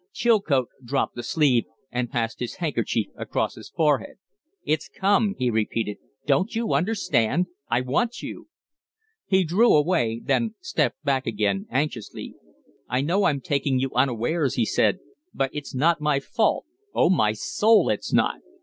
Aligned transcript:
Chilcote 0.13 0.69
dropped 0.83 1.13
the 1.13 1.21
sleeve 1.21 1.65
and 1.91 2.09
passed 2.09 2.39
his 2.39 2.55
handkerchief 2.55 3.09
across 3.15 3.53
his 3.53 3.69
forehead. 3.69 4.17
"It's 4.65 4.89
come," 4.89 5.35
he 5.37 5.51
repeated. 5.51 5.97
"Don't 6.25 6.55
you 6.55 6.73
understand? 6.73 7.45
I 7.69 7.81
want 7.81 8.23
you." 8.23 8.47
He 9.27 9.43
drew 9.43 9.75
away, 9.75 10.19
then 10.25 10.55
stepped 10.59 11.03
back 11.05 11.27
again 11.27 11.67
anxiously. 11.69 12.33
"I 12.89 13.01
know 13.01 13.25
I'm 13.25 13.41
taking 13.41 13.77
you 13.77 13.91
unawares," 13.93 14.55
he 14.55 14.65
said. 14.65 14.97
"But 15.35 15.51
it's 15.53 15.75
not 15.75 16.01
my 16.01 16.19
fault. 16.19 16.65
On 16.95 17.13
my 17.13 17.33
soul, 17.33 17.89
it's 17.91 18.11
not! 18.11 18.41